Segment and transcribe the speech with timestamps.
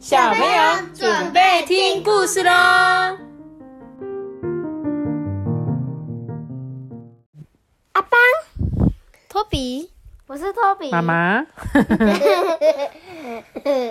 [0.00, 0.48] 小朋友
[0.94, 2.50] 准备听故事喽！
[7.92, 8.18] 阿邦，
[9.28, 9.90] 托比，
[10.26, 10.90] 我是托比。
[10.90, 11.44] 妈妈，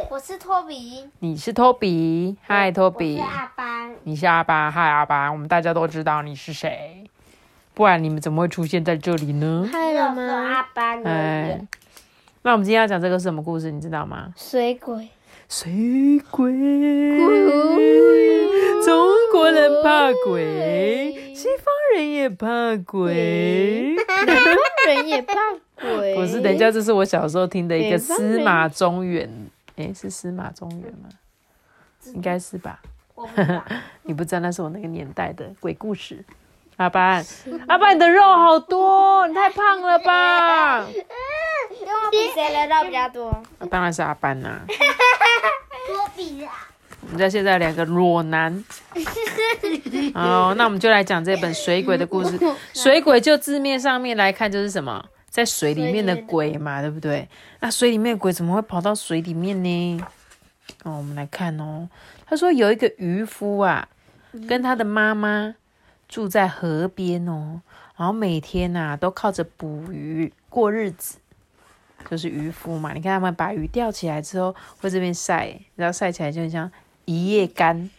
[0.09, 1.07] 我是托比。
[1.19, 3.93] 你是托比，嗨，托我比是，阿邦。
[4.01, 7.03] 你是阿巴，嗨，阿巴，我们大家都知道你是谁，
[7.75, 9.69] 不然你们怎么会出现在这里呢？
[9.71, 11.67] 还有说阿邦而哎已。，
[12.41, 14.33] 那我们今天要讲这个是什么故事，你知道吗？
[14.35, 15.07] 水鬼。
[15.49, 16.53] 水鬼，
[18.85, 23.95] 中国人怕鬼，西方人也怕鬼。
[24.27, 25.33] 南方人也怕
[25.81, 26.15] 鬼。
[26.15, 29.27] 不是，等一下，这是我小时候听的一个司马中原，
[29.77, 31.09] 诶，是司马中原吗？
[32.13, 32.79] 应该是吧？
[34.03, 36.23] 你不知道那是我那个年代的鬼故事。
[36.77, 37.25] 阿班，
[37.67, 40.85] 阿班，你的肉好多，你太胖了吧？
[42.11, 43.43] 比谁的肉比较多？
[43.69, 46.51] 当然是阿班呐、 托比啊。
[47.01, 48.63] 我们家现在两个裸男。
[50.13, 52.37] 哦，那我们就来讲这本水鬼的故事。
[52.73, 57.27] 水鬼就字面上面来看就是什么，在水里面的鬼嘛，对不对？
[57.61, 60.03] 那水里面的鬼怎么会跑到水里面呢？
[60.83, 61.87] 哦，我们来看哦。
[62.27, 63.87] 他说有一个渔夫啊，
[64.47, 65.55] 跟他的妈妈
[66.07, 67.61] 住在河边哦，
[67.97, 71.17] 然后每天呐、都靠着捕鱼过日子。
[72.09, 76.71] 就是渔夫嘛，你看他们把鱼钓起来之后，会这边晒，然后晒起来就很像
[77.05, 77.89] 一夜干，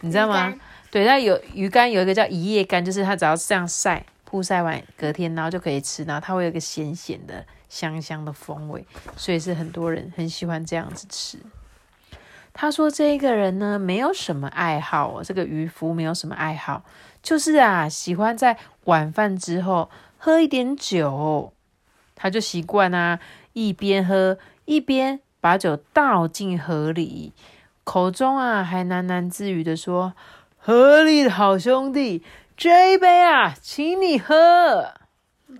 [0.00, 0.54] 你知道吗？
[0.90, 8.84] 对，那有鱼干有一个叫一夜干，就是它只要这样晒，曝晒完隔天，然后就可以吃，然后它会有一个咸咸的、香香的风味，
[9.16, 11.38] 所以是很多人很喜欢这样子吃。
[12.54, 16.84] 他说这一个人呢没有什么爱好哦，这个渔夫没有什么爱好，
[17.22, 21.54] 就是啊喜欢在晚饭之后喝一点酒，
[22.22, 23.18] 他就习惯啊
[23.52, 27.32] 一边喝一边把酒倒进河里，
[27.82, 30.14] 口中啊还喃喃自语的说
[30.56, 32.22] ：“河里的好兄弟，
[32.56, 34.94] 这一杯啊，请你喝。”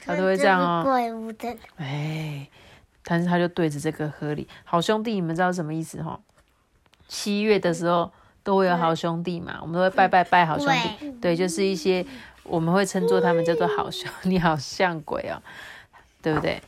[0.06, 0.84] 他都会这样哦。
[0.84, 1.56] 鬼屋的。
[1.78, 2.46] 哎，
[3.02, 6.20] 但是他就对着这个河里，好兄弟，你们知道什么意思哈？
[7.08, 8.12] 七月的时候
[8.44, 12.06] 都会有好兄弟嘛，我们都会拜拜拜好兄弟，对，就是一些
[12.44, 15.42] 我们会称作他们叫做好兄弟，好像鬼哦，
[16.22, 16.62] 对不对？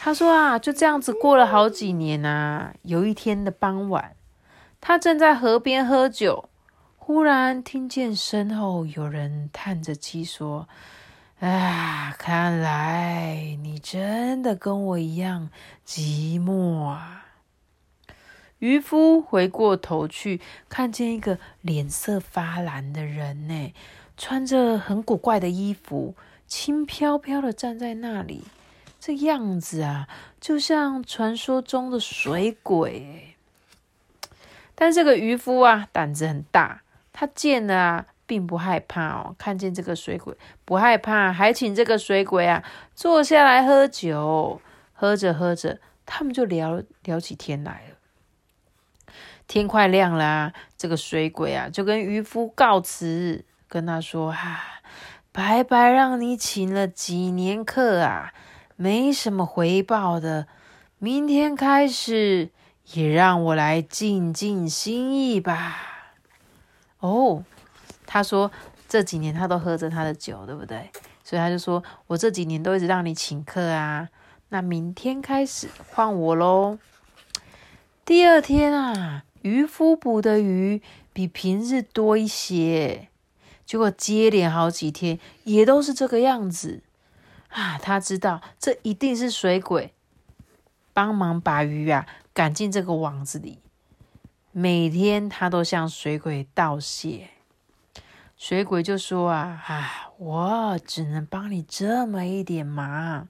[0.00, 4.16] 他说啊，就这样子过了好几年啊，有一天的傍晚，
[4.80, 6.48] 他正在河边喝酒，
[6.96, 10.66] 忽然听见身后有人叹着气说。
[11.40, 15.50] 啊，看来你真的跟我一样
[15.86, 17.26] 寂寞啊！
[18.60, 20.40] 渔夫回过头去，
[20.70, 23.74] 看见一个脸色发蓝的人呢，
[24.16, 26.14] 穿着很古怪的衣服，
[26.46, 28.44] 轻飘飘的站在那里，
[29.06, 30.08] 这样子啊，
[30.40, 33.36] 就像传说中的水鬼。
[34.74, 36.80] 但这个渔夫啊，胆子很大，
[37.12, 39.36] 他见了啊，并不害怕哦。
[39.38, 40.34] 看见这个水鬼，
[40.64, 44.62] 不害怕，还请这个水鬼啊坐下来喝酒。
[44.94, 49.04] 喝着喝着，他们就聊聊起天来了。
[49.46, 54.80] 天快亮啦、这个水鬼啊就跟渔夫告辞，跟他说：“啊，
[55.30, 58.32] 白白让你请了几年客啊，
[58.76, 60.46] 没什么回报的。
[60.98, 62.50] 明天开始，
[62.92, 65.76] 也让我来尽尽心意吧。”
[67.00, 67.44] 哦，
[68.06, 68.50] 他说
[68.88, 70.90] 这几年他都喝着他的酒，对不对？
[71.22, 74.08] 所以他就说：“我这几年都一直让你请客啊，
[74.50, 76.78] 那明天开始换我喽。”
[78.04, 83.08] 第二天啊，渔夫捕的鱼比平日多一些，
[83.64, 86.82] 结果接连好几天也都是这个样子
[87.54, 87.78] 啊。
[87.78, 89.92] 他知道这一定是水鬼
[90.92, 93.58] 帮忙把鱼啊赶进这个网子里。
[94.52, 97.30] 每天他都向水鬼道谢，
[98.36, 103.26] 水鬼就说啊啊，我只能帮你这么一点忙。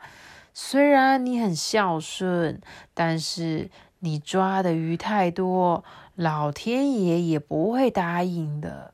[0.53, 2.61] 虽然你很孝顺，
[2.93, 5.83] 但是你抓的鱼太多，
[6.15, 8.93] 老天爷也不会答应的。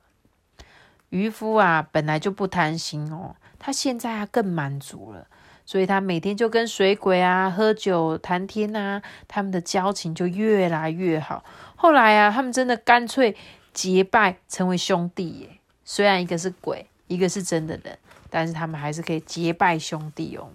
[1.09, 5.29] 渔夫啊，本来就不贪心哦，他现在啊更满足了，
[5.65, 11.45] 所以他每天就跟水鬼啊喝酒谈天啊，他们的交情就越来越好。
[11.77, 13.37] 后来啊，他们真的干脆
[13.73, 15.49] 结拜成为兄弟耶。
[15.85, 17.99] 虽然一个是鬼，一个是真的人，
[18.31, 20.49] 但是他们还是可以结拜兄弟哦。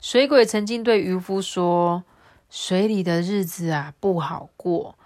[0.00, 2.04] 水鬼曾经对渔夫说
[2.48, 4.96] ：“水里的日子啊不好过，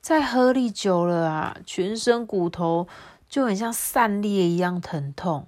[0.00, 2.86] 在河里久了啊，全身骨头
[3.28, 5.46] 就很像散裂一样疼痛。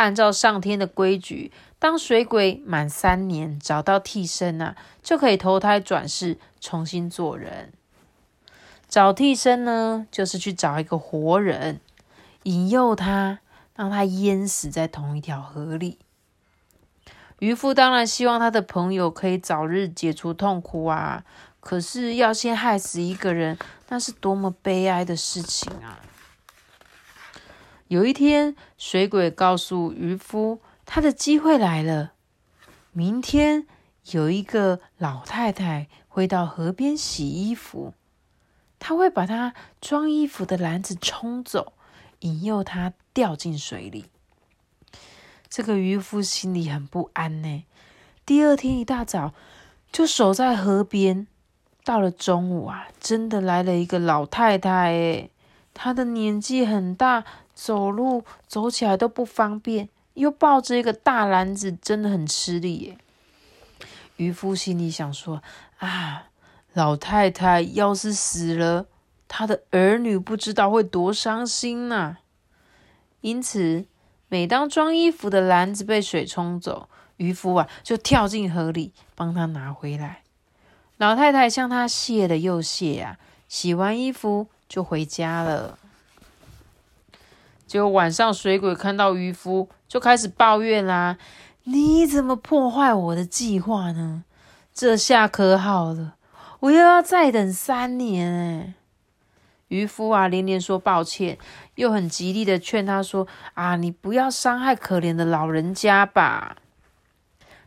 [0.00, 7.70] 按照上天的规矩，当水鬼满三年找到替身啊，就可以投胎转世，重新做人。”
[8.88, 11.80] 找替身呢，就是去找一个活人，
[12.44, 13.40] 引诱他，
[13.76, 15.98] 让他淹死在同一条河里。
[17.40, 21.22] 渔夫当然希望他的朋友可以早日解除痛苦啊，
[21.60, 23.58] 可是要先害死一个人，
[23.90, 26.00] 那是多么悲哀的事情啊！
[27.90, 32.12] 有一天，水鬼告诉渔夫，他的机会来了，
[32.92, 33.66] 明天
[34.12, 37.92] 有一个老太太会到河边洗衣服。
[38.78, 41.72] 他会把他装衣服的篮子冲走，
[42.20, 44.04] 引诱他掉进水里。
[45.48, 47.64] 这个渔夫心里很不安呢。
[48.24, 49.34] 第二天一大早
[49.90, 51.26] 就守在河边。
[51.82, 55.30] 到了中午啊，真的来了一个老太太诶，
[55.74, 57.24] 她的年纪很大，
[57.62, 62.98] 走路走起来都不方便，又抱着一个大篮子，真的很吃力耶。
[64.16, 65.42] 渔夫心里想说
[65.78, 66.28] 啊。
[66.72, 68.86] 老太太要是死了，
[69.26, 72.18] 她的儿女不知道会多伤心呐。
[73.22, 73.86] 因此，
[74.28, 80.22] 每当装衣服的篮子被水冲走，渔夫啊就跳进河里帮他拿回来。
[80.96, 83.18] 老太太向他谢了又谢啊，
[83.48, 85.76] 洗完衣服就回家了。
[87.70, 91.16] 结果晚上，水鬼看到渔夫，就开始抱怨啦
[91.62, 94.24] ：“你怎么破坏我的计划呢？
[94.74, 96.16] 这下可好了。”
[96.58, 98.74] 我又要再等三年哎！
[99.68, 101.38] 渔夫啊，连连说抱歉，
[101.76, 106.56] 又很极力的劝他说：“啊，你不要伤害可怜的老人家吧。”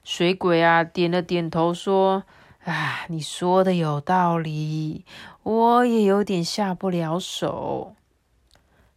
[0.03, 2.25] 水鬼啊，点了点头说
[2.65, 5.05] ：“啊，你说的有道理，
[5.43, 7.95] 我也有点下不了手。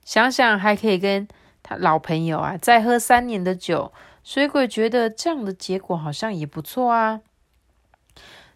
[0.07, 1.29] 想想还可以跟
[1.63, 3.93] 他老朋友啊再喝三年的酒。”
[4.25, 7.21] 水鬼觉得这样的结果好像也不错啊。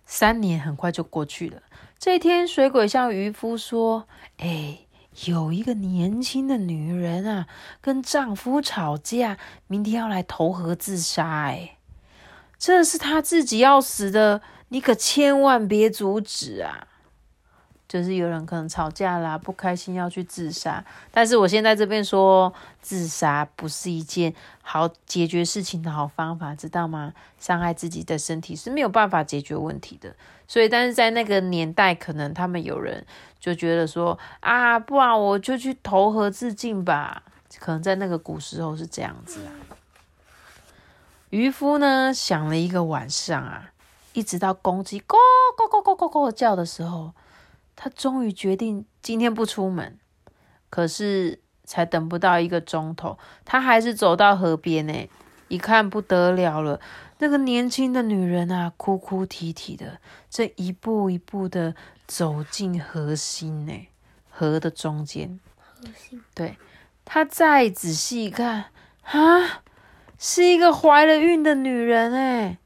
[0.04, 1.62] 三年很快就过去了。
[1.96, 4.08] 这天，水鬼向渔夫说
[4.38, 4.80] ：“哎，
[5.26, 7.46] 有一个年轻的女人啊，
[7.80, 9.38] 跟丈夫吵架，
[9.68, 11.44] 明天要来投河自杀。
[11.44, 11.76] 哎，
[12.58, 16.88] 这是她自己要死的，你可千万别阻止啊！”
[17.90, 20.84] 就是有人可能吵架啦，不开心要去自杀。
[21.10, 24.32] 但是我现在这边说，自杀不是一件
[24.62, 27.12] 好解决事情的好方法，知道吗？
[27.40, 30.14] 伤害自己的身体是没有办法解决问题的。
[30.46, 33.04] 所以，但是在那个年代，可能他们有人
[33.40, 37.24] 就觉得说啊，不然我就去投河自尽吧。
[37.58, 39.50] 可能在那个古时候是这样子啊。
[41.30, 43.72] 渔夫呢，想了一个晚上啊，
[44.12, 45.16] 一直到公鸡咕
[45.58, 47.12] 咕咕咕咕咕叫的时候。
[47.82, 49.98] 他终于决定今天不出门，
[50.68, 53.16] 可是才等不到一个钟头，
[53.46, 55.08] 他还是走到河边呢。
[55.48, 56.78] 一看不得了了，
[57.20, 59.98] 那个年轻的女人啊，哭哭啼啼的，
[60.28, 61.74] 这一步一步的
[62.06, 63.72] 走进河心呢，
[64.28, 65.40] 河的中间。
[65.56, 66.22] 河心。
[66.34, 66.58] 对，
[67.06, 68.66] 他再仔细一看，
[69.04, 69.62] 啊，
[70.18, 72.58] 是一个怀了孕的女人哎。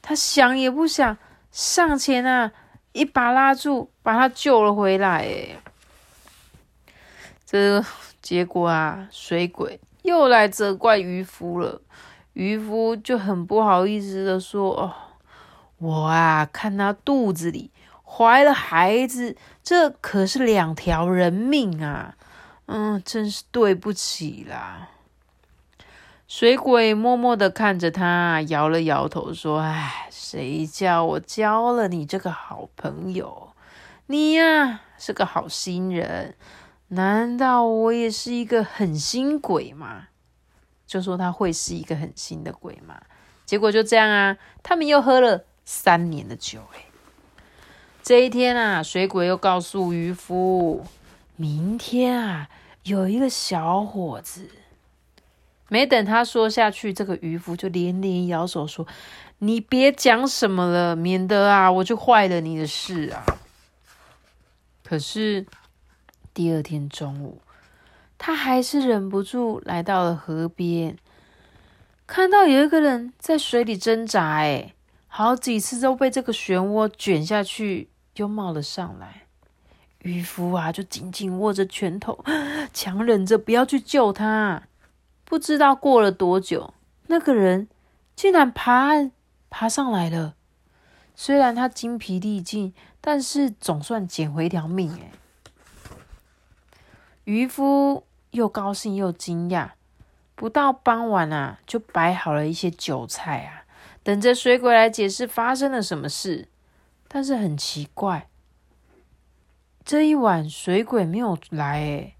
[0.00, 1.18] 他想也不想，
[1.50, 2.52] 上前啊。
[2.92, 5.18] 一把拉住，把他救了回来。
[5.18, 5.56] 哎，
[7.46, 7.84] 这
[8.20, 11.80] 结果啊，水鬼又来责怪渔夫了。
[12.32, 14.94] 渔夫就很不好意思的说：“哦，
[15.78, 17.70] 我啊，看他肚子里
[18.04, 22.16] 怀了孩子，这可是两条人命啊！
[22.66, 24.88] 嗯，真是对不起啦。”
[26.30, 33.48] 水鬼默默的看着他，摇了摇头说：“唉，谁叫我交了你这个好朋友？
[34.06, 36.36] 你呀是个好心人，
[36.86, 40.04] 难道我也是一个狠心鬼吗？”
[40.86, 43.00] 就说他会是一个狠心的鬼吗？
[43.44, 46.60] 结果就这样啊，他们又喝了三年的酒。
[46.76, 46.84] 哎，
[48.04, 50.86] 这一天啊，水鬼又告诉渔夫
[51.34, 52.48] ：“明天啊，
[52.84, 54.48] 有一个小伙子。”
[55.70, 58.84] 没等他说下去，这个渔夫就连连摇手说
[59.38, 63.24] ：“你别讲什么了，免得啊，我就坏了你的事啊。”
[64.82, 65.46] 可是
[66.34, 67.40] 第二天中午，
[68.18, 70.96] 他还是忍不住来到了河边，
[72.04, 74.74] 看到有一个人在水里挣扎，哎，
[75.06, 79.22] 好几次都被这个漩涡卷下去，又冒了上来。
[80.02, 82.24] 渔夫啊，就紧紧握着拳头，
[82.74, 84.64] 强忍着不要去救他。
[85.30, 86.74] 不知道过了多久，
[87.06, 87.68] 那个人
[88.16, 89.12] 竟然爬岸
[89.48, 90.34] 爬上来了。
[91.14, 94.92] 虽然他精疲力尽，但是总算捡回一条命。
[94.94, 95.12] 哎，
[97.22, 99.70] 渔夫又高兴又惊讶。
[100.34, 103.62] 不到傍晚啊，就摆好了一些酒菜啊，
[104.02, 106.48] 等着水鬼来解释发生了什么事。
[107.06, 108.28] 但是很奇怪，
[109.84, 112.16] 这一晚水鬼没有来，哎，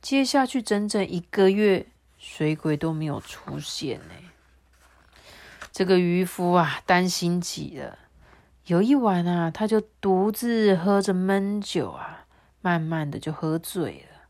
[0.00, 1.88] 接下去整整一个月，
[2.24, 4.14] 水鬼都没有出现，呢，
[5.72, 7.98] 这个渔夫啊，担心极了。
[8.66, 12.24] 有一晚啊，他就独自喝着闷酒啊，
[12.60, 14.20] 慢慢的就喝醉了。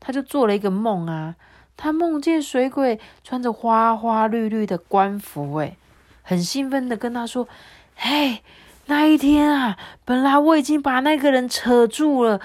[0.00, 1.36] 他就做了一个梦啊，
[1.76, 5.76] 他梦见水鬼穿着花花绿绿的官服，哎，
[6.22, 7.46] 很兴奋的跟他说
[7.94, 8.42] ：“嘿，
[8.86, 12.40] 那一天啊，本来我已经把那个人扯住了，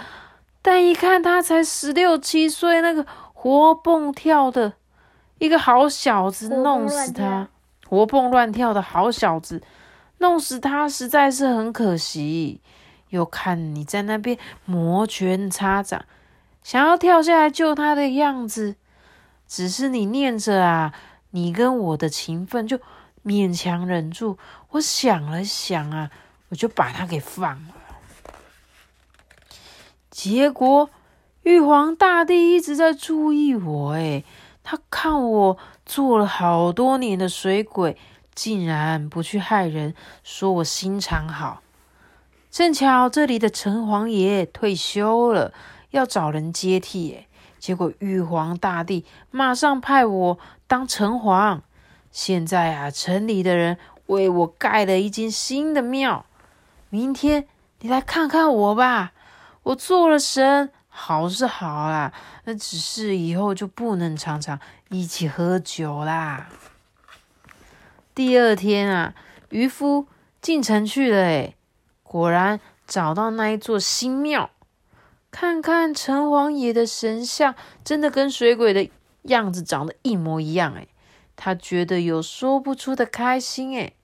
[0.61, 3.03] 但一看他才十六七岁，那个
[3.45, 4.73] 活蹦跳的
[5.37, 7.47] 一个好小子，弄死他，
[7.87, 9.61] 活蹦乱跳的好小子。”
[10.17, 12.59] 弄死他实在是很可惜，
[13.09, 14.35] 又看你在那边
[14.65, 16.03] 摩拳擦掌，
[16.63, 18.77] 想要跳下来救他的样子，
[19.47, 20.91] 只是你念着啊，
[21.29, 22.79] 你跟我的情分，就
[23.23, 24.39] 勉强忍住。
[24.71, 26.09] 我想了想啊，
[26.49, 27.75] 我就把他给放了。
[30.09, 30.89] 结果
[31.45, 34.25] 玉皇大帝一直在注意我，诶
[34.63, 37.95] 他看我做了好多年的水鬼。
[38.33, 41.61] 竟然不去害人，说我心肠好。
[42.49, 45.53] 正巧这里的城隍爷退休了，
[45.91, 47.11] 要找人接替。
[47.11, 47.27] 诶
[47.59, 51.61] 结果玉皇大帝马上派我当城隍。
[52.11, 56.25] 现在啊，城里的人为我盖了一间新的庙。
[56.89, 57.47] 明天
[57.81, 59.13] 你来看看我吧。
[59.63, 62.13] 我做了神，好是好啦，
[62.45, 64.57] 那只是以后就不能常常
[64.89, 66.47] 一起喝酒啦。
[68.15, 69.13] 第二天啊，
[69.49, 70.07] 渔夫
[70.41, 71.57] 进城去了，诶
[72.01, 74.49] 果然找到那一座新庙，
[75.29, 78.89] 看看城隍爷的神像，真的跟水鬼的
[79.23, 80.87] 样子长得一模一样，诶
[81.35, 83.97] 他觉得有说不出的开心，诶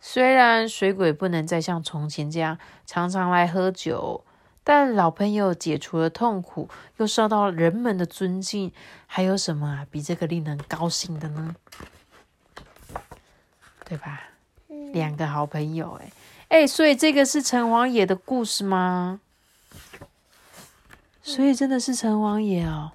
[0.00, 2.56] 虽然水鬼不能再像从前这样
[2.86, 4.24] 常常来喝酒，
[4.62, 8.72] 但老朋友解除了痛苦，又受到人们的尊敬，
[9.06, 11.56] 还有什么啊比这个令人高兴的呢？
[13.84, 14.22] 对吧？
[14.92, 16.12] 两个好朋友，哎
[16.48, 19.20] 哎，所以这个是城隍爷的故事吗？
[21.22, 22.92] 所以真的是城隍爷哦，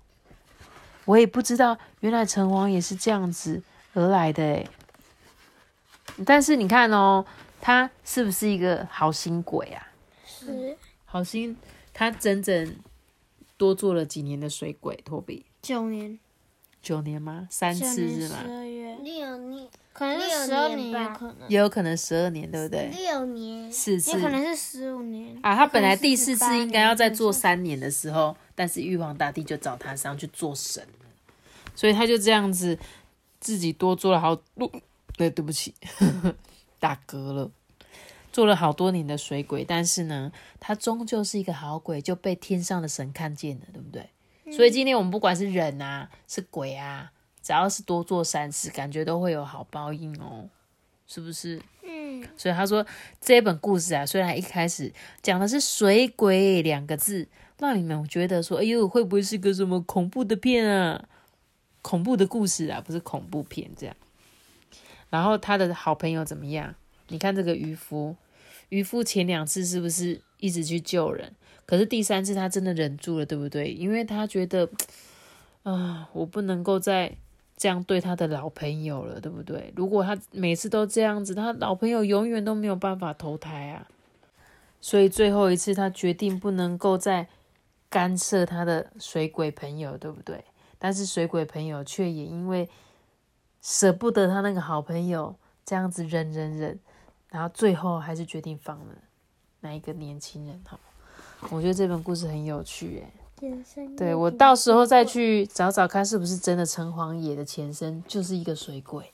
[1.06, 3.62] 我也不知道，原来城隍爷是这样子
[3.94, 4.68] 而来的哎。
[6.26, 7.26] 但是你看哦，
[7.60, 9.88] 他是不是一个好心鬼啊？
[10.26, 10.78] 是
[11.16, 11.56] 好心，
[11.94, 12.76] 他整整
[13.56, 16.20] 多做了几年的水鬼，托比九年，
[16.82, 17.48] 九年吗？
[17.50, 18.40] 三次是吗？
[18.44, 19.66] 十二月六年。
[19.94, 22.90] 可能是十二年，有可能也有可能十二年，对不对？
[22.90, 25.56] 六年，四次，也可能是十五年啊。
[25.56, 30.86] 他本来第四次应该要再做三年的时候，但是玉皇大帝就找他上去做神
[31.74, 32.78] 所以他就这样子
[33.40, 34.70] 自己多做了好多。
[35.16, 35.74] 对，对不起，
[36.78, 37.50] 打嗝了。
[38.36, 44.10] 做了好多年的水鬼，但是呢，他终究是一个好鬼，就被天上的神看见了，对不对？
[44.52, 47.14] 所以今天我们不管是人啊，是鬼啊。
[47.42, 50.50] 只要是多做善事，感觉都会有好报应哦，
[51.08, 51.62] 是不是？
[51.84, 52.28] 嗯。
[52.36, 52.86] 所以他说
[53.22, 61.08] 这本故事啊，虽然一开始讲的是水鬼两个字，让你们觉得说，哎呦，会不会是个什么恐怖的片啊？
[61.82, 63.96] 恐怖的故事啊，不是恐怖片这样。
[65.10, 66.76] 然后他的好朋友怎么样？
[67.08, 68.16] 你看这个渔夫，
[68.70, 71.34] 渔夫前两次是不是一直去救人？
[71.66, 73.72] 可是第三次他真的忍住了，对不对？
[73.72, 74.70] 因为他觉得
[75.64, 77.16] 啊，我不能够再。
[77.58, 79.72] 这样对他的老朋友了，对不对？
[79.78, 83.88] 如果他每次都这样子，他老朋友永远都没有办法投胎啊。
[84.82, 87.30] 所以最后一次，他决定不能够再
[87.90, 90.44] 干涉他的水鬼朋友，对不对？
[90.78, 92.68] 但是水鬼朋友却也因为
[93.62, 95.34] 舍不得他那个好朋友，
[95.66, 96.78] 这样子忍忍忍，
[97.36, 98.96] 然后最后还是决定放了
[99.60, 100.58] 那一个年轻人。
[100.66, 100.80] 哈，
[101.50, 103.12] 我觉得这本故事很有趣，诶。
[103.98, 109.12] 对我到时候再去找找看，是不是真的城隍爷的前身就是一个水鬼。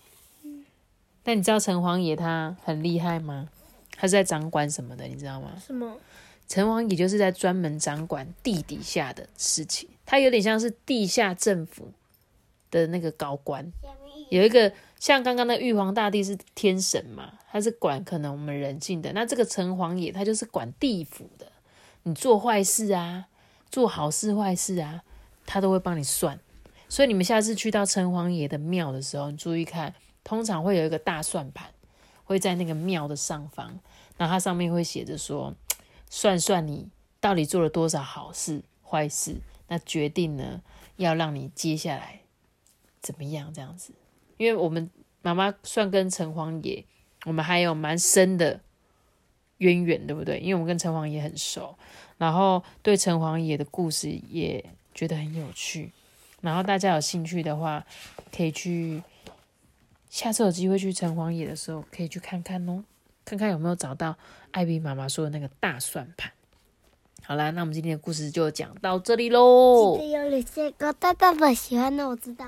[1.23, 3.49] 但你知道城隍爷他很厉害吗？
[3.97, 5.05] 他是在掌管什么的？
[5.05, 5.53] 你知道吗？
[5.59, 5.97] 什么？
[6.47, 11.91] 城隍爷就是在专门掌管地底下的事情，他有点像是地下政府
[12.69, 13.71] 的那个高官。
[14.29, 19.11] 有一个像刚刚的玉皇大帝是天神嘛，他是管可能我们人性的。
[19.13, 21.51] 那这个城隍爷他就是管地府的，
[22.03, 23.25] 你做坏事啊。
[23.71, 25.01] 做好事坏事啊，
[25.45, 26.39] 他都会帮你算。
[26.87, 31.71] 所以你们下次去到城隍爷的庙的时候，你注意看，通常会有一个大算盘，
[32.25, 33.79] 会在那个庙的上方，
[34.17, 35.55] 然后它上面会写着说，
[36.09, 36.89] 算算你
[37.19, 39.37] 到底做了多少好事坏事，
[39.69, 40.61] 那决定呢
[40.97, 42.19] 要让你接下来
[43.01, 43.93] 怎么样这样子。
[44.41, 44.89] 因为我们
[45.21, 46.83] 妈妈算跟城隍爷，
[47.25, 48.59] 我们还有蛮深的
[49.59, 50.39] 渊源，对不对？
[50.39, 51.75] 因为我们跟城隍爷很熟，
[52.17, 55.91] 然后对城隍爷的故事也觉得很有趣。
[56.41, 57.85] 然后大家有兴趣的话，
[58.35, 59.03] 可以去
[60.09, 62.83] 下次有机会去城隍爷的时候，可以去看看哦，
[63.23, 64.17] 看看有没有找到
[64.49, 66.31] 艾比妈妈说的那个大算盘。
[67.23, 69.95] 好啦，那我们今天的故事就讲到这里喽。
[69.99, 72.47] 记得有哪些歌大大的喜欢的，我知道。